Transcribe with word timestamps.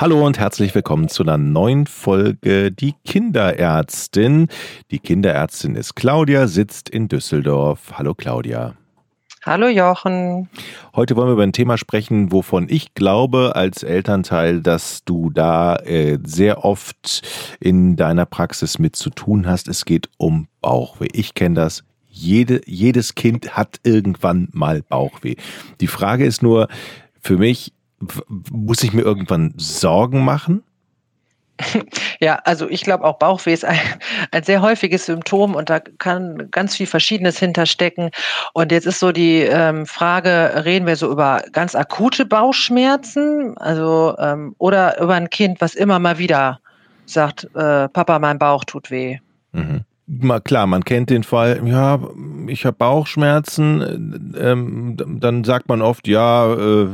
Hallo 0.00 0.24
und 0.24 0.38
herzlich 0.38 0.76
willkommen 0.76 1.08
zu 1.08 1.24
einer 1.24 1.38
neuen 1.38 1.88
Folge 1.88 2.70
Die 2.70 2.94
Kinderärztin. 3.04 4.46
Die 4.92 5.00
Kinderärztin 5.00 5.74
ist 5.74 5.96
Claudia, 5.96 6.46
sitzt 6.46 6.88
in 6.88 7.08
Düsseldorf. 7.08 7.94
Hallo 7.94 8.14
Claudia. 8.14 8.76
Hallo 9.44 9.66
Jochen. 9.66 10.48
Heute 10.94 11.16
wollen 11.16 11.26
wir 11.26 11.32
über 11.32 11.42
ein 11.42 11.52
Thema 11.52 11.78
sprechen, 11.78 12.30
wovon 12.30 12.68
ich 12.68 12.94
glaube 12.94 13.56
als 13.56 13.82
Elternteil, 13.82 14.60
dass 14.62 15.02
du 15.04 15.30
da 15.30 15.74
äh, 15.78 16.20
sehr 16.22 16.64
oft 16.64 17.56
in 17.58 17.96
deiner 17.96 18.24
Praxis 18.24 18.78
mit 18.78 18.94
zu 18.94 19.10
tun 19.10 19.48
hast. 19.48 19.66
Es 19.66 19.84
geht 19.84 20.08
um 20.16 20.46
Bauchweh. 20.60 21.08
Ich 21.12 21.34
kenne 21.34 21.56
das. 21.56 21.82
Jede, 22.06 22.60
jedes 22.66 23.16
Kind 23.16 23.56
hat 23.56 23.80
irgendwann 23.82 24.46
mal 24.52 24.80
Bauchweh. 24.80 25.34
Die 25.80 25.88
Frage 25.88 26.24
ist 26.24 26.40
nur 26.40 26.68
für 27.20 27.36
mich, 27.36 27.72
muss 28.50 28.82
ich 28.82 28.92
mir 28.92 29.02
irgendwann 29.02 29.54
Sorgen 29.56 30.24
machen? 30.24 30.62
Ja, 32.20 32.40
also 32.44 32.68
ich 32.68 32.82
glaube 32.82 33.04
auch 33.04 33.18
Bauchweh 33.18 33.52
ist 33.52 33.64
ein, 33.64 33.78
ein, 34.32 34.42
sehr 34.42 34.60
häufiges 34.60 35.06
Symptom 35.06 35.54
und 35.54 35.70
da 35.70 35.78
kann 35.78 36.50
ganz 36.50 36.76
viel 36.76 36.86
Verschiedenes 36.86 37.38
hinterstecken. 37.38 38.10
Und 38.54 38.72
jetzt 38.72 38.86
ist 38.86 38.98
so 38.98 39.12
die 39.12 39.42
ähm, 39.42 39.86
Frage, 39.86 40.64
reden 40.64 40.86
wir 40.86 40.96
so 40.96 41.10
über 41.10 41.42
ganz 41.52 41.76
akute 41.76 42.26
Bauchschmerzen, 42.26 43.56
also 43.58 44.16
ähm, 44.18 44.56
oder 44.58 45.00
über 45.00 45.14
ein 45.14 45.30
Kind, 45.30 45.60
was 45.60 45.76
immer 45.76 46.00
mal 46.00 46.18
wieder 46.18 46.60
sagt, 47.06 47.44
äh, 47.54 47.88
Papa, 47.88 48.18
mein 48.18 48.38
Bauch 48.38 48.64
tut 48.64 48.90
weh. 48.90 49.18
Mhm 49.52 49.84
mal 50.08 50.40
klar, 50.40 50.66
man 50.66 50.84
kennt 50.84 51.10
den 51.10 51.22
Fall, 51.22 51.60
ja, 51.66 52.00
ich 52.46 52.64
habe 52.64 52.76
Bauchschmerzen, 52.76 54.34
ähm, 54.38 54.96
dann 55.20 55.44
sagt 55.44 55.68
man 55.68 55.82
oft, 55.82 56.08
ja, 56.08 56.52
äh, 56.54 56.88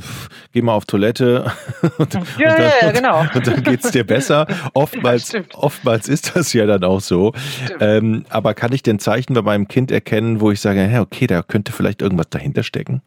geh 0.53 0.63
mal 0.63 0.73
auf 0.73 0.85
Toilette 0.85 1.51
und, 1.99 2.15
ja, 2.39 2.51
und 2.51 2.59
dann, 2.59 2.73
ja, 2.83 2.93
genau. 2.93 3.21
und 3.35 3.47
dann 3.47 3.63
geht's 3.63 3.93
dir 3.93 4.05
besser. 4.05 4.47
Oftmals, 4.75 5.33
ja, 5.33 5.41
oftmals 5.55 6.09
ist 6.09 6.35
das 6.35 6.53
ja 6.53 6.67
dann 6.67 6.83
auch 6.83 7.01
so. 7.01 7.33
Ähm, 7.81 8.25
aber 8.29 8.55
kann 8.55 8.73
ich 8.73 8.83
denn 8.83 8.99
Zeichen 8.99 9.35
bei 9.35 9.43
meinem 9.43 9.69
Kind 9.69 9.93
erkennen, 9.93 10.41
wo 10.41 10.51
ich 10.51 10.61
sage, 10.61 10.85
ja, 10.91 11.01
okay, 11.01 11.27
da 11.27 11.43
könnte 11.43 11.73
vielleicht 11.73 12.03
irgendwas 12.03 12.29
dahinter 12.31 12.63
stecken? 12.63 13.03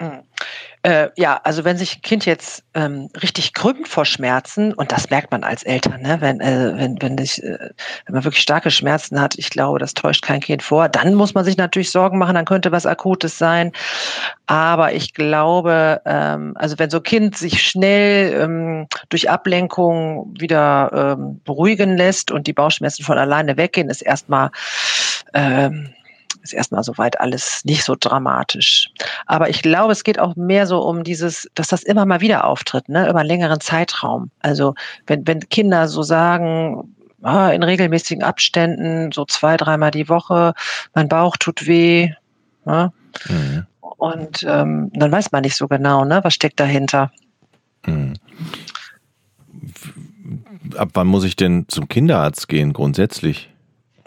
Mhm. 0.00 0.22
Äh, 0.82 1.10
ja, 1.16 1.38
also 1.44 1.64
wenn 1.64 1.76
sich 1.76 1.98
ein 1.98 2.02
Kind 2.02 2.24
jetzt 2.24 2.64
ähm, 2.72 3.10
richtig 3.22 3.52
krümmt 3.52 3.86
vor 3.86 4.06
Schmerzen, 4.06 4.72
und 4.72 4.92
das 4.92 5.10
merkt 5.10 5.30
man 5.30 5.44
als 5.44 5.62
Eltern, 5.62 6.00
ne? 6.00 6.16
wenn, 6.20 6.40
äh, 6.40 6.72
wenn, 6.74 7.02
wenn, 7.02 7.18
ich, 7.18 7.42
äh, 7.42 7.70
wenn 8.06 8.14
man 8.14 8.24
wirklich 8.24 8.42
starke 8.42 8.70
Schmerzen 8.70 9.20
hat, 9.20 9.34
ich 9.36 9.50
glaube, 9.50 9.78
das 9.78 9.92
täuscht 9.92 10.22
kein 10.22 10.40
Kind 10.40 10.62
vor, 10.62 10.88
dann 10.88 11.14
muss 11.14 11.34
man 11.34 11.44
sich 11.44 11.58
natürlich 11.58 11.90
Sorgen 11.90 12.16
machen, 12.16 12.34
dann 12.34 12.46
könnte 12.46 12.72
was 12.72 12.86
Akutes 12.86 13.36
sein. 13.36 13.72
Aber 14.46 14.94
ich 14.94 15.12
glaube, 15.12 16.00
ähm, 16.06 16.54
also 16.56 16.78
wenn 16.78 16.88
so 16.88 16.96
ein 16.96 17.02
Kind 17.02 17.36
sich 17.36 17.62
schnell 17.62 18.32
ähm, 18.40 18.86
durch 19.10 19.28
Ablenkung 19.28 20.34
wieder 20.38 21.16
ähm, 21.18 21.42
beruhigen 21.44 21.98
lässt 21.98 22.30
und 22.30 22.46
die 22.46 22.54
Bauchschmerzen 22.54 23.04
von 23.04 23.18
alleine 23.18 23.58
weggehen, 23.58 23.90
ist 23.90 24.00
erstmal 24.00 24.50
ähm, 25.34 25.90
ist 26.42 26.52
erstmal 26.52 26.82
soweit 26.82 27.20
alles 27.20 27.64
nicht 27.64 27.84
so 27.84 27.96
dramatisch. 27.98 28.88
Aber 29.26 29.48
ich 29.48 29.62
glaube, 29.62 29.92
es 29.92 30.04
geht 30.04 30.18
auch 30.18 30.36
mehr 30.36 30.66
so 30.66 30.80
um 30.82 31.04
dieses, 31.04 31.48
dass 31.54 31.68
das 31.68 31.82
immer 31.82 32.06
mal 32.06 32.20
wieder 32.20 32.44
auftritt, 32.44 32.88
ne, 32.88 33.08
über 33.08 33.20
einen 33.20 33.28
längeren 33.28 33.60
Zeitraum. 33.60 34.30
Also 34.40 34.74
wenn, 35.06 35.26
wenn 35.26 35.48
Kinder 35.48 35.88
so 35.88 36.02
sagen, 36.02 36.94
ah, 37.22 37.50
in 37.50 37.62
regelmäßigen 37.62 38.22
Abständen, 38.22 39.12
so 39.12 39.24
zwei, 39.24 39.56
dreimal 39.56 39.90
die 39.90 40.08
Woche, 40.08 40.54
mein 40.94 41.08
Bauch 41.08 41.36
tut 41.36 41.66
weh. 41.66 42.10
Ne? 42.64 42.92
Mhm. 43.28 43.66
Und 43.80 44.44
ähm, 44.48 44.90
dann 44.94 45.12
weiß 45.12 45.32
man 45.32 45.42
nicht 45.42 45.56
so 45.56 45.68
genau, 45.68 46.04
ne, 46.04 46.20
was 46.22 46.34
steckt 46.34 46.60
dahinter. 46.60 47.10
Mhm. 47.86 48.14
Ab 50.76 50.90
wann 50.94 51.06
muss 51.06 51.24
ich 51.24 51.36
denn 51.36 51.66
zum 51.68 51.88
Kinderarzt 51.88 52.48
gehen, 52.48 52.72
grundsätzlich? 52.72 53.49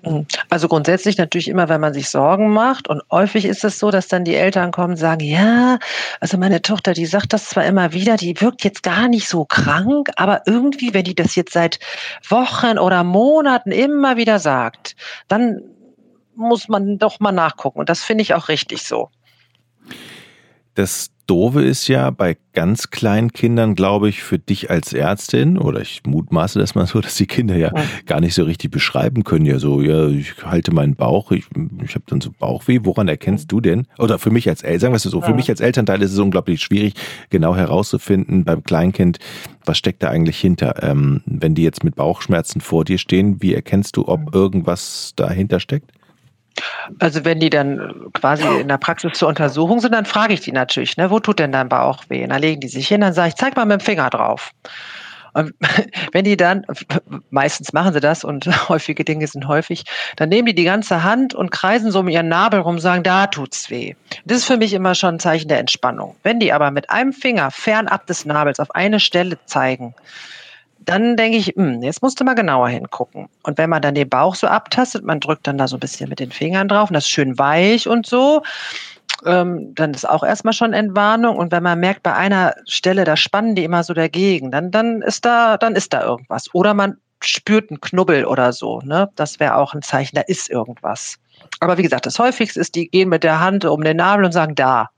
Hm. 0.04 0.26
Also 0.50 0.68
grundsätzlich 0.68 1.18
natürlich 1.18 1.48
immer, 1.48 1.70
wenn 1.70 1.80
man 1.80 1.94
sich 1.94 2.10
Sorgen 2.10 2.52
macht. 2.52 2.90
Und 2.90 3.02
häufig 3.10 3.46
ist 3.46 3.64
es 3.64 3.80
so, 3.80 3.90
dass 3.90 4.08
dann 4.08 4.26
die 4.26 4.36
Eltern 4.36 4.72
kommen 4.72 4.92
und 4.92 4.98
sagen, 4.98 5.22
ja, 5.26 5.80
also 6.20 6.38
meine 6.38 6.62
Tochter, 6.62 6.94
die 6.94 7.06
sagt 7.06 7.32
das 7.34 7.50
zwar 7.50 7.66
immer 7.66 7.94
wieder, 7.94 8.18
die 8.18 8.40
wirkt 8.42 8.64
jetzt 8.64 8.84
gar 8.84 9.08
nicht 9.08 9.30
so 9.30 9.46
krank, 9.46 10.10
aber 10.18 10.42
irgendwie, 10.46 10.94
wenn 10.94 11.06
die 11.06 11.16
das 11.16 11.36
jetzt 11.36 11.54
seit 11.54 11.80
Wochen 12.28 12.78
oder 12.78 13.04
Monaten 13.04 13.72
immer 13.72 14.18
wieder 14.18 14.40
sagt, 14.40 14.96
dann 15.28 15.62
muss 16.36 16.68
man 16.68 16.98
doch 16.98 17.20
mal 17.20 17.32
nachgucken. 17.32 17.80
Und 17.80 17.90
das 17.90 18.04
finde 18.04 18.24
ich 18.24 18.34
auch 18.34 18.50
richtig 18.50 18.84
so. 18.84 19.10
Das 20.76 21.13
Doofe 21.28 21.62
ist 21.62 21.88
ja 21.88 22.10
bei 22.10 22.38
ganz 22.54 22.90
kleinen 22.90 23.32
Kindern, 23.32 23.76
glaube 23.76 24.10
ich, 24.10 24.24
für 24.24 24.40
dich 24.40 24.70
als 24.70 24.94
Ärztin, 24.94 25.58
oder 25.58 25.80
ich 25.80 26.02
mutmaße 26.06 26.60
das 26.60 26.76
mal 26.76 26.86
so, 26.86 27.00
dass 27.02 27.16
die 27.16 27.28
Kinder 27.28 27.56
ja, 27.56 27.72
ja. 27.74 27.84
gar 28.06 28.20
nicht 28.20 28.34
so 28.34 28.44
richtig 28.44 28.72
beschreiben 28.72 29.24
können. 29.24 29.46
Ja, 29.46 29.60
so, 29.60 29.82
ja, 29.82 30.08
ich 30.08 30.34
halte 30.44 30.74
meinen 30.74 30.96
Bauch, 30.96 31.32
ich, 31.32 31.46
ich 31.84 31.96
habe 31.96 32.06
dann 32.08 32.22
so 32.22 32.32
Bauchweh. 32.38 32.80
Woran 32.84 33.08
erkennst 33.08 33.52
du 33.52 33.62
denn? 33.62 33.88
Oder 33.98 34.20
für 34.20 34.32
mich 34.32 34.50
als 34.50 34.64
Eltern, 34.64 34.80
sagen 34.80 34.94
wir 34.94 34.98
es 34.98 35.04
so, 35.04 35.22
für 35.22 35.30
ja. 35.30 35.36
mich 35.36 35.50
als 35.50 35.62
Elternteil 35.62 36.02
ist 36.02 36.12
es 36.12 36.20
unglaublich 36.20 36.62
schwierig, 36.62 36.94
genau 37.30 37.56
herauszufinden 37.56 38.44
beim 38.44 38.64
Kleinkind, 38.64 39.20
was 39.66 39.78
steckt 39.78 40.04
da 40.04 40.10
eigentlich 40.10 40.40
hinter. 40.40 40.84
Ähm, 40.84 41.22
wenn 41.26 41.56
die 41.56 41.64
jetzt 41.64 41.84
mit 41.84 41.96
Bauchschmerzen 41.96 42.60
vor 42.60 42.84
dir 42.84 42.98
stehen, 42.98 43.42
wie 43.42 43.54
erkennst 43.54 43.96
du, 43.98 44.08
ob 44.08 44.36
irgendwas 44.36 45.14
dahinter 45.16 45.60
steckt? 45.60 45.92
Also 47.00 47.26
wenn 47.26 47.40
die 47.40 47.50
dann 47.50 48.12
quasi 48.14 48.44
in 48.60 48.68
der 48.68 48.78
Praxis 48.78 49.14
zur 49.14 49.30
Untersuchung 49.30 49.80
sind, 49.80 49.94
dann 49.94 50.06
frage 50.06 50.34
ich 50.34 50.42
die 50.42 50.52
natürlich, 50.52 50.98
ne, 50.98 51.10
wo 51.10 51.20
tut 51.20 51.40
denn 51.40 51.52
dein 51.52 51.70
Bauch 51.70 52.04
weh? 52.10 52.24
Und 52.24 52.30
dann 52.30 52.42
legen 52.42 52.62
die 52.62 52.68
sich 52.68 52.88
hin, 52.88 53.02
dann 53.02 53.14
sage 53.14 53.30
ich, 53.30 53.36
zeig 53.36 53.56
mal 53.56 53.66
mit 53.66 53.82
dem 53.82 53.86
Finger 53.86 54.10
drauf. 54.10 54.52
Und 55.34 55.54
wenn 56.12 56.26
die 56.26 56.38
dann, 56.38 56.66
meistens 57.30 57.74
machen 57.74 57.94
sie 57.94 58.00
das 58.00 58.24
und 58.24 58.48
häufige 58.70 59.04
Dinge 59.04 59.28
sind 59.28 59.48
häufig, 59.48 59.84
dann 60.16 60.30
nehmen 60.30 60.46
die 60.46 60.56
die 60.56 60.64
ganze 60.64 61.04
Hand 61.04 61.34
und 61.34 61.52
kreisen 61.52 61.92
so 61.92 62.00
um 62.00 62.08
ihren 62.08 62.28
Nabel 62.28 62.62
rum, 62.62 62.80
sagen, 62.80 63.04
da 63.04 63.28
tut's 63.28 63.70
weh. 63.70 63.96
Das 64.26 64.38
ist 64.38 64.46
für 64.46 64.58
mich 64.58 64.74
immer 64.74 64.96
schon 64.96 65.16
ein 65.16 65.20
Zeichen 65.20 65.48
der 65.48 65.60
Entspannung. 65.60 66.16
Wenn 66.24 66.40
die 66.40 66.54
aber 66.54 66.72
mit 66.72 66.90
einem 66.90 67.14
Finger 67.14 67.52
fernab 67.52 68.06
des 68.08 68.26
Nabels 68.26 68.60
auf 68.60 68.74
eine 68.76 69.00
Stelle 69.00 69.38
zeigen, 69.46 69.96
dann 70.90 71.18
denke 71.18 71.38
ich, 71.38 71.56
mh, 71.56 71.64
hm, 71.64 71.84
jetzt 71.84 72.02
musst 72.02 72.20
du 72.20 72.24
mal 72.24 72.36
genauer 72.36 72.70
hingucken. 72.70 73.28
Und 73.44 73.58
wenn 73.58 73.70
man 73.70 73.82
dann 73.82 73.96
den 73.96 74.10
Bauch 74.10 74.36
so 74.36 74.48
abtastet, 74.48 75.04
man 75.04 75.20
drückt 75.20 75.48
dann 75.48 75.58
da 75.58 75.68
so 75.68 75.78
ein 75.78 75.80
bisschen 75.80 76.10
mit 76.10 76.20
den 76.20 76.32
Fingern 76.32 76.68
drauf 76.68 76.90
und 76.90 76.94
das 76.94 77.06
ist 77.06 77.12
schön 77.12 77.38
weich 77.38 77.88
und 77.88 78.06
so, 78.06 78.44
ähm, 79.26 79.74
dann 79.76 79.94
ist 79.94 80.08
auch 80.08 80.24
erstmal 80.24 80.54
schon 80.54 80.74
Entwarnung. 80.74 81.38
Und 81.38 81.52
wenn 81.52 81.64
man 81.64 81.80
merkt, 81.80 82.04
bei 82.04 82.14
einer 82.14 82.56
Stelle, 82.68 83.04
da 83.04 83.16
spannen 83.16 83.56
die 83.56 83.64
immer 83.64 83.84
so 83.84 83.94
dagegen, 83.94 84.52
dann, 84.52 84.72
dann 84.72 85.02
ist 85.02 85.26
da, 85.26 85.58
dann 85.58 85.76
ist 85.76 85.94
da 85.94 86.04
irgendwas. 86.04 86.54
Oder 86.54 86.74
man 86.74 86.98
spürt 87.22 87.70
einen 87.70 87.82
Knubbel 87.82 88.26
oder 88.26 88.54
so. 88.54 88.80
Ne? 88.82 89.10
Das 89.16 89.40
wäre 89.40 89.56
auch 89.56 89.74
ein 89.74 89.82
Zeichen, 89.82 90.16
da 90.16 90.22
ist 90.22 90.50
irgendwas. 90.50 91.18
Aber 91.60 91.78
wie 91.78 91.84
gesagt, 91.84 92.06
das 92.06 92.20
häufigste 92.20 92.60
ist, 92.60 92.76
die 92.76 92.90
gehen 92.90 93.10
mit 93.10 93.24
der 93.24 93.40
Hand 93.40 93.66
um 93.66 93.84
den 93.84 93.98
Nabel 93.98 94.26
und 94.26 94.32
sagen 94.32 94.56
da. 94.56 94.90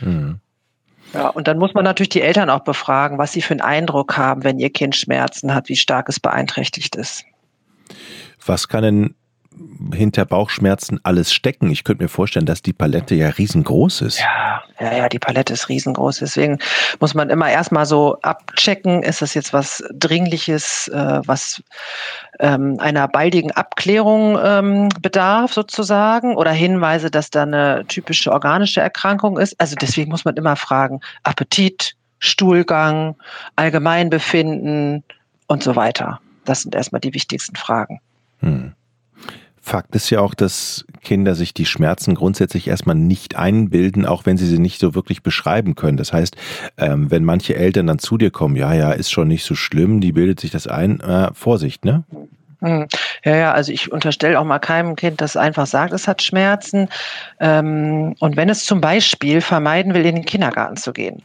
Mhm. 0.00 0.40
Ja, 1.14 1.28
und 1.28 1.48
dann 1.48 1.58
muss 1.58 1.74
man 1.74 1.84
natürlich 1.84 2.10
die 2.10 2.20
Eltern 2.20 2.50
auch 2.50 2.64
befragen, 2.64 3.18
was 3.18 3.32
sie 3.32 3.42
für 3.42 3.54
einen 3.54 3.60
Eindruck 3.60 4.16
haben, 4.16 4.44
wenn 4.44 4.58
ihr 4.58 4.70
Kind 4.70 4.94
Schmerzen 4.94 5.54
hat, 5.54 5.68
wie 5.68 5.76
stark 5.76 6.08
es 6.08 6.20
beeinträchtigt 6.20 6.96
ist. 6.96 7.24
Was 8.44 8.68
kann 8.68 8.82
denn 8.82 9.14
hinter 9.92 10.24
Bauchschmerzen 10.24 11.00
alles 11.02 11.32
stecken? 11.32 11.70
Ich 11.70 11.84
könnte 11.84 12.04
mir 12.04 12.08
vorstellen, 12.08 12.46
dass 12.46 12.62
die 12.62 12.72
Palette 12.72 13.14
ja 13.14 13.28
riesengroß 13.28 14.02
ist. 14.02 14.20
Ja, 14.20 14.62
ja, 14.80 14.96
ja, 14.96 15.08
die 15.08 15.18
Palette 15.18 15.52
ist 15.52 15.68
riesengroß. 15.68 16.18
Deswegen 16.18 16.58
muss 17.00 17.14
man 17.14 17.30
immer 17.30 17.50
erstmal 17.50 17.86
so 17.86 18.18
abchecken, 18.22 19.02
ist 19.02 19.22
das 19.22 19.34
jetzt 19.34 19.52
was 19.52 19.82
Dringliches, 19.92 20.88
äh, 20.88 21.20
was 21.24 21.62
ähm, 22.40 22.76
einer 22.80 23.08
baldigen 23.08 23.52
Abklärung 23.52 24.38
ähm, 24.42 24.88
bedarf 25.00 25.52
sozusagen 25.52 26.36
oder 26.36 26.52
Hinweise, 26.52 27.10
dass 27.10 27.30
da 27.30 27.42
eine 27.42 27.84
typische 27.88 28.32
organische 28.32 28.80
Erkrankung 28.80 29.38
ist. 29.38 29.60
Also 29.60 29.74
deswegen 29.76 30.10
muss 30.10 30.24
man 30.24 30.36
immer 30.36 30.56
fragen, 30.56 31.00
Appetit, 31.22 31.94
Stuhlgang, 32.18 33.16
Allgemeinbefinden 33.56 35.04
und 35.46 35.62
so 35.62 35.76
weiter. 35.76 36.20
Das 36.44 36.62
sind 36.62 36.74
erstmal 36.74 37.00
die 37.00 37.14
wichtigsten 37.14 37.56
Fragen. 37.56 38.00
Hm. 38.40 38.72
Fakt 39.68 39.94
ist 39.94 40.08
ja 40.08 40.20
auch, 40.20 40.32
dass 40.32 40.86
Kinder 41.02 41.34
sich 41.34 41.52
die 41.52 41.66
Schmerzen 41.66 42.14
grundsätzlich 42.14 42.68
erstmal 42.68 42.96
nicht 42.96 43.36
einbilden, 43.36 44.06
auch 44.06 44.24
wenn 44.24 44.38
sie 44.38 44.46
sie 44.46 44.58
nicht 44.58 44.80
so 44.80 44.94
wirklich 44.94 45.22
beschreiben 45.22 45.74
können. 45.74 45.98
Das 45.98 46.10
heißt, 46.10 46.36
ähm, 46.78 47.10
wenn 47.10 47.22
manche 47.22 47.54
Eltern 47.54 47.86
dann 47.86 47.98
zu 47.98 48.16
dir 48.16 48.30
kommen, 48.30 48.56
ja, 48.56 48.72
ja, 48.72 48.92
ist 48.92 49.10
schon 49.10 49.28
nicht 49.28 49.44
so 49.44 49.54
schlimm, 49.54 50.00
die 50.00 50.12
bildet 50.12 50.40
sich 50.40 50.50
das 50.50 50.66
ein, 50.66 51.00
äh, 51.00 51.34
Vorsicht, 51.34 51.84
ne? 51.84 52.04
Hm. 52.60 52.88
Ja, 53.24 53.36
ja, 53.36 53.52
also 53.52 53.70
ich 53.70 53.92
unterstelle 53.92 54.38
auch 54.38 54.44
mal 54.44 54.58
keinem 54.58 54.96
Kind, 54.96 55.20
das 55.20 55.36
einfach 55.36 55.66
sagt, 55.66 55.92
es 55.92 56.08
hat 56.08 56.22
Schmerzen. 56.22 56.88
Ähm, 57.38 58.16
und 58.18 58.36
wenn 58.36 58.48
es 58.48 58.64
zum 58.64 58.80
Beispiel 58.80 59.40
vermeiden 59.40 59.94
will, 59.94 60.04
in 60.04 60.16
den 60.16 60.24
Kindergarten 60.24 60.76
zu 60.76 60.92
gehen, 60.92 61.22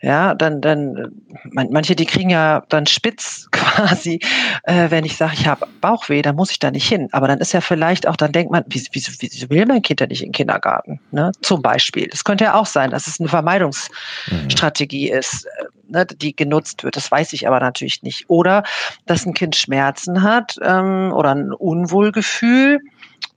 ja, 0.00 0.34
dann, 0.34 0.60
dann, 0.60 1.12
manche, 1.52 1.96
die 1.96 2.06
kriegen 2.06 2.30
ja 2.30 2.62
dann 2.68 2.86
spitz 2.86 3.48
quasi, 3.52 4.20
äh, 4.62 4.90
wenn 4.90 5.04
ich 5.04 5.16
sage, 5.16 5.34
ich 5.34 5.48
habe 5.48 5.66
Bauchweh, 5.80 6.22
dann 6.22 6.36
muss 6.36 6.52
ich 6.52 6.60
da 6.60 6.70
nicht 6.70 6.88
hin. 6.88 7.08
Aber 7.10 7.26
dann 7.26 7.38
ist 7.38 7.52
ja 7.52 7.60
vielleicht 7.60 8.06
auch, 8.06 8.16
dann 8.16 8.30
denkt 8.30 8.52
man, 8.52 8.64
wieso, 8.68 8.88
wieso, 8.92 9.12
wieso 9.18 9.50
will 9.50 9.66
mein 9.66 9.82
Kind 9.82 10.00
ja 10.00 10.06
nicht 10.06 10.22
in 10.22 10.28
den 10.28 10.32
Kindergarten? 10.32 11.00
Ne? 11.10 11.32
Zum 11.42 11.62
Beispiel. 11.62 12.06
Das 12.08 12.22
könnte 12.22 12.44
ja 12.44 12.54
auch 12.54 12.66
sein, 12.66 12.90
dass 12.90 13.08
es 13.08 13.18
eine 13.18 13.28
Vermeidungsstrategie 13.28 15.10
mhm. 15.10 15.18
ist 15.18 15.48
ne, 15.88 16.06
die 16.06 16.34
genutzt 16.34 16.84
wird. 16.84 16.96
Das 16.96 17.10
weiß 17.10 17.32
ich 17.32 17.46
aber 17.46 17.60
natürlich 17.60 18.02
nicht. 18.02 18.28
Oder 18.28 18.62
dass 19.06 19.26
ein 19.26 19.34
Kind 19.34 19.56
Schmerzen 19.56 20.22
hat 20.22 20.56
ähm, 20.62 21.12
oder 21.14 21.34
ein 21.34 21.52
Unwohlgefühl 21.52 22.80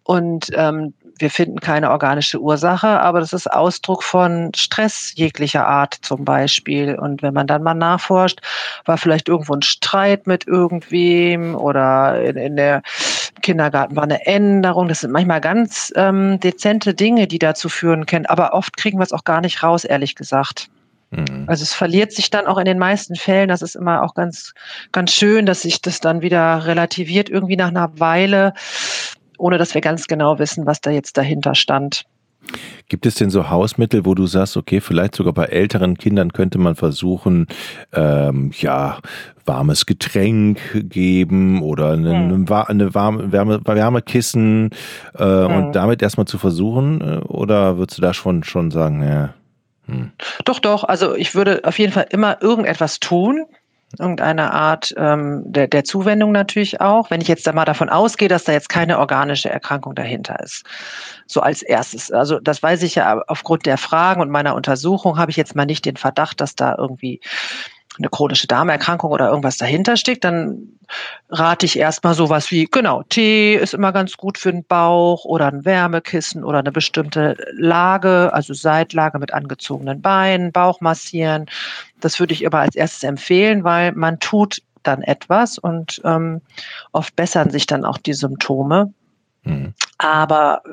und 0.03 0.47
ähm, 0.55 0.93
wir 1.19 1.29
finden 1.29 1.59
keine 1.59 1.91
organische 1.91 2.41
Ursache, 2.41 2.87
aber 2.87 3.19
das 3.19 3.33
ist 3.33 3.51
Ausdruck 3.51 4.03
von 4.03 4.51
Stress 4.55 5.11
jeglicher 5.15 5.67
Art 5.67 5.93
zum 6.01 6.25
Beispiel. 6.25 6.97
Und 6.97 7.21
wenn 7.21 7.33
man 7.33 7.45
dann 7.45 7.61
mal 7.61 7.73
nachforscht, 7.73 8.39
war 8.85 8.97
vielleicht 8.97 9.27
irgendwo 9.27 9.53
ein 9.53 9.61
Streit 9.61 10.27
mit 10.27 10.47
irgendwem 10.47 11.55
oder 11.55 12.23
in, 12.23 12.37
in 12.37 12.55
der 12.55 12.81
Kindergarten 13.41 13.95
war 13.95 14.03
eine 14.03 14.25
Änderung. 14.25 14.87
Das 14.87 15.01
sind 15.01 15.11
manchmal 15.11 15.41
ganz 15.41 15.93
ähm, 15.95 16.39
dezente 16.39 16.93
Dinge, 16.93 17.27
die 17.27 17.39
dazu 17.39 17.69
führen 17.69 18.05
können. 18.05 18.25
Aber 18.25 18.53
oft 18.53 18.77
kriegen 18.77 18.97
wir 18.97 19.03
es 19.03 19.13
auch 19.13 19.25
gar 19.25 19.41
nicht 19.41 19.61
raus, 19.61 19.83
ehrlich 19.83 20.15
gesagt. 20.15 20.69
Mhm. 21.11 21.45
Also 21.47 21.63
es 21.63 21.73
verliert 21.73 22.11
sich 22.11 22.29
dann 22.29 22.47
auch 22.47 22.57
in 22.57 22.65
den 22.65 22.79
meisten 22.79 23.15
Fällen. 23.15 23.49
Das 23.49 23.61
ist 23.61 23.75
immer 23.75 24.03
auch 24.03 24.13
ganz, 24.13 24.53
ganz 24.91 25.11
schön, 25.11 25.45
dass 25.45 25.61
sich 25.61 25.81
das 25.81 25.99
dann 25.99 26.21
wieder 26.21 26.65
relativiert 26.65 27.29
irgendwie 27.29 27.55
nach 27.55 27.69
einer 27.69 27.99
Weile 27.99 28.53
ohne 29.39 29.57
dass 29.57 29.73
wir 29.73 29.81
ganz 29.81 30.07
genau 30.07 30.37
wissen, 30.37 30.65
was 30.65 30.81
da 30.81 30.91
jetzt 30.91 31.17
dahinter 31.17 31.55
stand. 31.55 32.03
Gibt 32.87 33.05
es 33.05 33.15
denn 33.15 33.29
so 33.29 33.49
Hausmittel, 33.49 34.05
wo 34.05 34.15
du 34.15 34.25
sagst, 34.25 34.57
okay, 34.57 34.81
vielleicht 34.81 35.15
sogar 35.15 35.33
bei 35.33 35.45
älteren 35.45 35.97
Kindern 35.97 36.33
könnte 36.33 36.57
man 36.57 36.75
versuchen, 36.75 37.47
ähm, 37.93 38.51
ja, 38.57 38.99
warmes 39.45 39.85
Getränk 39.85 40.59
geben 40.89 41.61
oder 41.61 41.91
eine, 41.91 42.11
hm. 42.11 42.47
eine 42.49 42.95
warme, 42.95 43.31
wärme, 43.31 43.61
wärme 43.65 44.01
Kissen 44.01 44.71
äh, 45.15 45.23
hm. 45.23 45.55
und 45.55 45.73
damit 45.73 46.01
erstmal 46.01 46.27
zu 46.27 46.37
versuchen? 46.37 47.01
Äh, 47.01 47.17
oder 47.27 47.77
würdest 47.77 47.97
du 47.97 48.01
da 48.01 48.13
schon, 48.13 48.43
schon 48.43 48.71
sagen, 48.71 49.03
ja? 49.03 49.33
Doch, 50.45 50.59
doch. 50.59 50.83
Also 50.83 51.15
ich 51.15 51.35
würde 51.35 51.61
auf 51.63 51.79
jeden 51.79 51.93
Fall 51.93 52.07
immer 52.09 52.41
irgendetwas 52.41 52.99
tun, 52.99 53.45
irgendeine 53.97 54.53
Art 54.53 54.93
ähm, 54.97 55.41
der, 55.45 55.67
der 55.67 55.83
Zuwendung 55.83 56.31
natürlich 56.31 56.79
auch. 56.79 57.09
Wenn 57.09 57.21
ich 57.21 57.27
jetzt 57.27 57.47
da 57.47 57.53
mal 57.53 57.65
davon 57.65 57.89
ausgehe, 57.89 58.27
dass 58.27 58.43
da 58.43 58.51
jetzt 58.51 58.69
keine 58.69 58.99
organische 58.99 59.49
Erkrankung 59.49 59.95
dahinter 59.95 60.39
ist. 60.43 60.63
So 61.25 61.41
als 61.41 61.61
erstes. 61.61 62.11
Also 62.11 62.39
das 62.39 62.61
weiß 62.61 62.83
ich 62.83 62.95
ja 62.95 63.21
aufgrund 63.27 63.65
der 63.65 63.77
Fragen 63.77 64.21
und 64.21 64.29
meiner 64.29 64.55
Untersuchung 64.55 65.17
habe 65.17 65.31
ich 65.31 65.37
jetzt 65.37 65.55
mal 65.55 65.65
nicht 65.65 65.85
den 65.85 65.97
Verdacht, 65.97 66.39
dass 66.41 66.55
da 66.55 66.75
irgendwie 66.77 67.19
eine 67.99 68.09
chronische 68.09 68.47
Darmerkrankung 68.47 69.11
oder 69.11 69.27
irgendwas 69.27 69.57
dahinter 69.57 69.97
steckt, 69.97 70.23
dann 70.23 70.79
rate 71.29 71.65
ich 71.65 71.77
erstmal 71.77 72.13
sowas 72.15 72.49
wie, 72.49 72.65
genau, 72.65 73.03
Tee 73.03 73.55
ist 73.55 73.73
immer 73.73 73.91
ganz 73.91 74.17
gut 74.17 74.37
für 74.37 74.51
den 74.51 74.63
Bauch 74.63 75.25
oder 75.25 75.47
ein 75.47 75.65
Wärmekissen 75.65 76.43
oder 76.43 76.59
eine 76.59 76.71
bestimmte 76.71 77.37
Lage, 77.53 78.33
also 78.33 78.53
Seitlage 78.53 79.19
mit 79.19 79.33
angezogenen 79.33 80.01
Beinen, 80.01 80.51
Bauch 80.51 80.81
massieren. 80.81 81.45
Das 81.99 82.19
würde 82.19 82.33
ich 82.33 82.45
aber 82.47 82.59
als 82.59 82.75
erstes 82.75 83.03
empfehlen, 83.03 83.63
weil 83.63 83.91
man 83.91 84.19
tut 84.19 84.61
dann 84.83 85.03
etwas 85.03 85.57
und 85.57 86.01
ähm, 86.05 86.41
oft 86.93 87.15
bessern 87.15 87.51
sich 87.51 87.67
dann 87.67 87.85
auch 87.85 87.97
die 87.97 88.13
Symptome. 88.13 88.93
Mhm. 89.43 89.73
Aber 89.97 90.63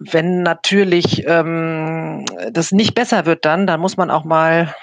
wenn 0.00 0.42
natürlich 0.42 1.24
ähm, 1.26 2.24
das 2.50 2.72
nicht 2.72 2.94
besser 2.94 3.26
wird 3.26 3.44
dann, 3.44 3.66
dann 3.66 3.80
muss 3.80 3.98
man 3.98 4.10
auch 4.10 4.24
mal 4.24 4.74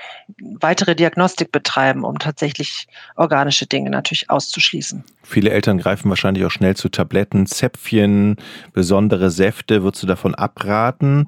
weitere 0.60 0.96
Diagnostik 0.96 1.52
betreiben, 1.52 2.04
um 2.04 2.20
tatsächlich 2.20 2.88
organische 3.16 3.66
Dinge 3.66 3.90
natürlich 3.90 4.30
auszuschließen. 4.30 5.04
Viele 5.24 5.50
Eltern 5.50 5.80
greifen 5.80 6.10
wahrscheinlich 6.10 6.46
auch 6.46 6.52
schnell 6.52 6.76
zu 6.76 6.90
Tabletten, 6.90 7.48
Zäpfchen, 7.48 8.36
besondere 8.74 9.32
Säfte. 9.32 9.82
Würdest 9.82 10.04
du 10.04 10.08
davon 10.08 10.36
abraten, 10.36 11.26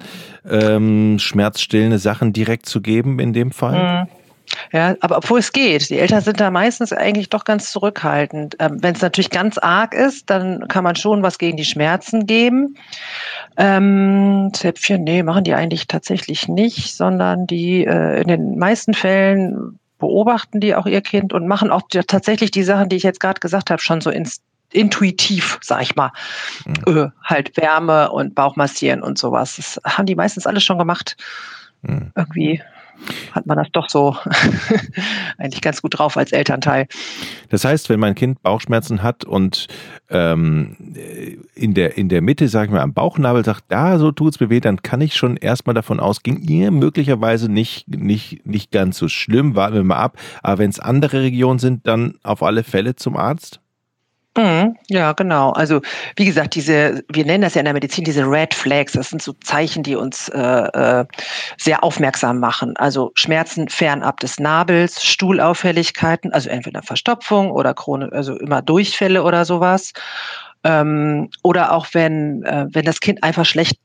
ähm, 0.48 1.18
schmerzstillende 1.18 1.98
Sachen 1.98 2.32
direkt 2.32 2.68
zu 2.68 2.82
geben 2.82 3.20
in 3.20 3.34
dem 3.34 3.52
Fall? 3.52 4.06
Mhm. 4.06 4.10
Ja, 4.72 4.96
aber 5.00 5.18
obwohl 5.18 5.40
es 5.40 5.52
geht, 5.52 5.90
die 5.90 6.00
Eltern 6.00 6.22
sind 6.22 6.40
da 6.40 6.50
meistens 6.52 6.92
eigentlich 6.94 7.30
doch 7.30 7.44
ganz 7.44 7.72
zurückhaltend. 7.72 8.56
Ähm, 8.60 8.82
Wenn 8.82 8.96
es 8.96 9.02
natürlich 9.02 9.30
ganz 9.30 9.58
arg 9.58 9.94
ist, 9.94 10.30
dann 10.30 10.68
kann 10.68 10.84
man 10.84 10.96
schon 10.96 11.24
was 11.24 11.38
gegen 11.38 11.58
die 11.58 11.66
Schmerzen 11.66 12.26
geben. 12.26 12.76
Ähm, 13.58 14.52
Zäpfchen, 14.54 15.04
nee, 15.04 15.24
machen 15.24 15.44
die 15.44 15.54
eigentlich 15.54 15.88
tatsächlich 15.88 16.48
nicht, 16.48 16.96
sondern 16.96 17.48
die 17.48 17.86
äh, 17.86 18.22
in 18.22 18.28
den 18.28 18.58
meisten 18.58 18.94
Fällen 18.94 19.80
beobachten 20.00 20.62
die 20.62 20.76
auch 20.76 20.86
ihr 20.86 21.02
Kind 21.02 21.34
und 21.34 21.48
machen 21.48 21.72
auch 21.72 21.84
tatsächlich 21.90 22.52
die 22.52 22.64
Sachen, 22.64 22.90
die 22.90 22.96
ich 22.96 23.04
jetzt 23.04 23.20
gerade 23.20 23.40
gesagt 23.40 23.70
habe, 23.70 23.82
schon 23.82 24.02
so 24.02 24.10
ins 24.10 24.42
intuitiv, 24.72 25.60
sag 25.62 25.82
ich 25.82 25.96
mal, 25.96 26.12
mhm. 26.66 26.98
äh, 26.98 27.08
halt 27.24 27.58
Wärme 27.58 28.12
und 28.12 28.36
Bauchmassieren 28.36 29.02
und 29.02 29.18
sowas. 29.18 29.58
Das 29.58 29.80
haben 29.84 30.06
die 30.06 30.16
meistens 30.16 30.48
alles 30.48 30.64
schon 30.64 30.78
gemacht. 30.78 31.18
Mhm. 31.82 32.12
Irgendwie 32.16 32.62
hat 33.32 33.46
man 33.46 33.58
das 33.58 33.68
doch 33.72 33.90
so 33.90 34.16
eigentlich 35.38 35.62
ganz 35.62 35.82
gut 35.82 35.98
drauf 35.98 36.18
als 36.18 36.32
Elternteil. 36.32 36.88
Das 37.50 37.66
heißt, 37.66 37.90
wenn 37.90 38.00
mein 38.00 38.16
Kind 38.16 38.42
Bauchschmerzen 38.42 39.04
hat 39.04 39.26
und 39.26 39.68
ähm, 40.10 40.76
in, 41.56 41.74
der, 41.74 41.98
in 41.98 42.10
der 42.10 42.22
Mitte, 42.22 42.48
sagen 42.48 42.74
wir, 42.74 42.82
am 42.82 42.94
Bauchnabel 42.94 43.44
sagt, 43.46 43.66
da 43.70 44.00
so 44.00 44.12
tut 44.12 44.36
es 44.36 44.40
mir 44.40 44.50
weh, 44.50 44.60
dann 44.60 44.82
kann 44.82 45.02
ich 45.02 45.16
schon 45.16 45.38
erstmal 45.38 45.74
davon 45.74 46.00
ausgehen, 46.00 46.42
ihr 46.42 46.72
möglicherweise 46.72 47.52
nicht, 47.52 47.88
nicht, 47.88 48.46
nicht 48.46 48.72
ganz 48.72 48.98
so 48.98 49.08
schlimm, 49.08 49.56
warten 49.56 49.76
wir 49.76 49.84
mal 49.84 49.98
ab. 49.98 50.18
Aber 50.44 50.60
wenn 50.60 50.70
es 50.70 50.80
andere 50.80 51.22
Regionen 51.22 51.60
sind, 51.60 51.88
dann 51.88 52.16
auf 52.24 52.44
alle 52.44 52.64
Fälle 52.64 52.96
zum 52.96 53.16
Arzt? 53.16 53.62
Mhm, 54.40 54.78
ja, 54.88 55.12
genau. 55.12 55.52
Also 55.52 55.82
wie 56.16 56.24
gesagt, 56.24 56.56
diese, 56.56 57.04
wir 57.12 57.26
nennen 57.26 57.42
das 57.42 57.56
ja 57.56 57.60
in 57.60 57.66
der 57.66 57.74
Medizin 57.74 58.06
diese 58.06 58.24
Red 58.24 58.54
Flags, 58.54 58.94
das 58.94 59.10
sind 59.10 59.22
so 59.22 59.34
Zeichen, 59.44 59.84
die 59.84 59.98
uns 59.98 60.30
äh, 60.30 60.40
äh, 60.40 61.06
sehr 61.58 61.84
aufmerksam 61.84 62.40
machen. 62.40 62.78
Also 62.78 63.12
Schmerzen 63.16 63.68
fernab 63.68 64.22
des 64.22 64.40
Nabels, 64.40 65.04
Stuhlauffälligkeiten, 65.04 66.32
also 66.32 66.48
entweder 66.50 66.82
Verstopfung 66.84 67.52
oder 67.52 67.74
Krone, 67.74 68.14
also 68.14 68.38
immer 68.38 68.62
Durchfälle 68.62 69.24
oder 69.24 69.44
sowas. 69.44 69.92
Ähm, 70.64 71.30
oder 71.44 71.74
auch 71.74 71.88
wenn, 71.92 72.44
äh, 72.44 72.68
wenn 72.72 72.86
das 72.86 73.02
Kind 73.02 73.24
einfach 73.24 73.46
schlecht 73.46 73.78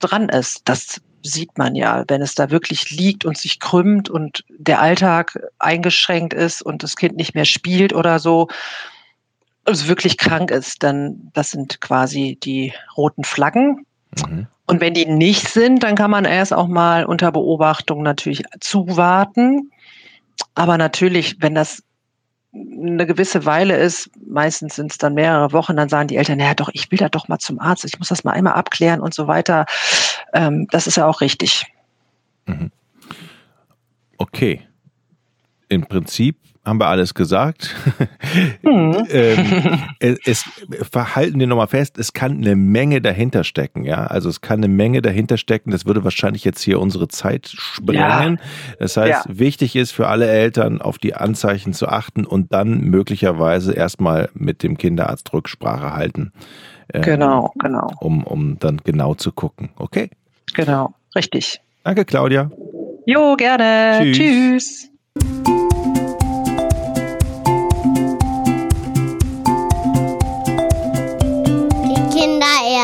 dran 0.00 0.28
ist. 0.28 0.60
Das 0.66 1.00
sieht 1.22 1.56
man 1.56 1.74
ja, 1.74 2.04
wenn 2.08 2.20
es 2.20 2.34
da 2.34 2.50
wirklich 2.50 2.90
liegt 2.90 3.24
und 3.24 3.38
sich 3.38 3.60
krümmt 3.60 4.10
und 4.10 4.44
der 4.50 4.80
Alltag 4.82 5.38
eingeschränkt 5.58 6.34
ist 6.34 6.60
und 6.62 6.82
das 6.82 6.96
Kind 6.96 7.16
nicht 7.16 7.34
mehr 7.34 7.44
spielt 7.46 7.94
oder 7.94 8.18
so, 8.18 8.48
also 9.64 9.88
wirklich 9.88 10.18
krank 10.18 10.50
ist, 10.50 10.82
dann 10.82 11.30
das 11.34 11.50
sind 11.50 11.80
quasi 11.80 12.38
die 12.42 12.72
roten 12.96 13.24
Flaggen. 13.24 13.86
Mhm. 14.26 14.46
Und 14.66 14.80
wenn 14.80 14.94
die 14.94 15.06
nicht 15.06 15.48
sind, 15.48 15.82
dann 15.82 15.96
kann 15.96 16.10
man 16.10 16.24
erst 16.24 16.52
auch 16.52 16.68
mal 16.68 17.04
unter 17.04 17.32
Beobachtung 17.32 18.02
natürlich 18.02 18.42
zuwarten. 18.60 19.70
Aber 20.54 20.78
natürlich, 20.78 21.36
wenn 21.40 21.54
das 21.54 21.82
eine 22.54 23.06
gewisse 23.06 23.46
Weile 23.46 23.76
ist, 23.76 24.10
meistens 24.26 24.76
sind 24.76 24.92
es 24.92 24.98
dann 24.98 25.14
mehrere 25.14 25.52
Wochen, 25.52 25.76
dann 25.76 25.88
sagen 25.88 26.08
die 26.08 26.16
Eltern, 26.16 26.38
ja 26.38 26.54
doch, 26.54 26.68
ich 26.72 26.90
will 26.90 26.98
da 26.98 27.08
doch 27.08 27.28
mal 27.28 27.38
zum 27.38 27.58
Arzt, 27.58 27.84
ich 27.84 27.98
muss 27.98 28.08
das 28.08 28.24
mal 28.24 28.32
einmal 28.32 28.54
abklären 28.54 29.00
und 29.00 29.14
so 29.14 29.26
weiter. 29.26 29.64
Ähm, 30.34 30.66
das 30.70 30.86
ist 30.86 30.96
ja 30.96 31.06
auch 31.06 31.22
richtig. 31.22 31.66
Mhm. 32.46 32.70
Okay. 34.18 34.60
Im 35.68 35.86
Prinzip 35.86 36.36
haben 36.64 36.78
wir 36.78 36.86
alles 36.86 37.14
gesagt. 37.14 37.74
Mhm. 38.62 39.04
ähm, 39.10 39.78
es, 40.24 40.44
verhalten 40.90 41.40
wir 41.40 41.46
nochmal 41.46 41.66
fest, 41.66 41.98
es 41.98 42.12
kann 42.12 42.36
eine 42.38 42.54
Menge 42.54 43.00
dahinter 43.00 43.44
stecken, 43.44 43.84
ja. 43.84 44.06
Also 44.06 44.28
es 44.28 44.40
kann 44.40 44.60
eine 44.60 44.68
Menge 44.68 45.02
dahinter 45.02 45.36
stecken. 45.36 45.70
Das 45.70 45.86
würde 45.86 46.04
wahrscheinlich 46.04 46.44
jetzt 46.44 46.62
hier 46.62 46.80
unsere 46.80 47.08
Zeit 47.08 47.48
sprengen. 47.48 48.38
Ja. 48.38 48.76
Das 48.78 48.96
heißt, 48.96 49.26
ja. 49.26 49.38
wichtig 49.38 49.74
ist 49.76 49.90
für 49.90 50.08
alle 50.08 50.28
Eltern, 50.28 50.80
auf 50.80 50.98
die 50.98 51.14
Anzeichen 51.14 51.72
zu 51.72 51.88
achten 51.88 52.24
und 52.24 52.52
dann 52.52 52.80
möglicherweise 52.80 53.72
erstmal 53.72 54.28
mit 54.34 54.62
dem 54.62 54.78
Kinderarzt 54.78 55.32
Rücksprache 55.32 55.94
halten. 55.94 56.32
Ähm, 56.92 57.02
genau, 57.02 57.52
genau. 57.58 57.90
Um, 58.00 58.24
um 58.24 58.58
dann 58.58 58.78
genau 58.84 59.14
zu 59.14 59.32
gucken. 59.32 59.70
Okay. 59.76 60.10
Genau, 60.54 60.94
richtig. 61.16 61.60
Danke, 61.84 62.04
Claudia. 62.04 62.50
Jo, 63.06 63.34
gerne. 63.36 64.12
Tschüss. 64.12 64.16
Tschüss. 64.16 64.91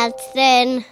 Ärztin. 0.09 0.85